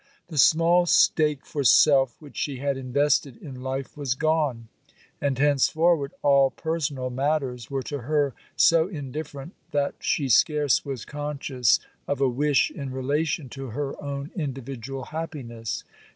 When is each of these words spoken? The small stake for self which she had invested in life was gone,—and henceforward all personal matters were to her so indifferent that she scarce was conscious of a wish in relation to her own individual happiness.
The 0.29 0.37
small 0.39 0.87
stake 0.87 1.45
for 1.45 1.63
self 1.63 2.19
which 2.19 2.35
she 2.35 2.57
had 2.57 2.75
invested 2.75 3.37
in 3.37 3.61
life 3.61 3.95
was 3.95 4.15
gone,—and 4.15 5.37
henceforward 5.37 6.11
all 6.23 6.49
personal 6.49 7.11
matters 7.11 7.69
were 7.69 7.83
to 7.83 7.99
her 7.99 8.33
so 8.55 8.87
indifferent 8.87 9.53
that 9.69 9.93
she 9.99 10.27
scarce 10.27 10.83
was 10.83 11.05
conscious 11.05 11.79
of 12.07 12.19
a 12.19 12.27
wish 12.27 12.71
in 12.71 12.89
relation 12.89 13.47
to 13.49 13.67
her 13.67 13.93
own 14.01 14.31
individual 14.35 15.03
happiness. 15.03 15.83